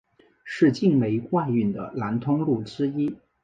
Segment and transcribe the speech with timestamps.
[0.43, 3.15] 是晋煤外运的南通路之一。